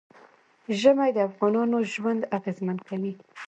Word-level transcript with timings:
ژمی 0.79 1.09
د 1.13 1.17
افغانانو 1.29 1.77
ژوند 1.93 2.21
اغېزمن 2.37 2.77
کوي. 2.87 3.13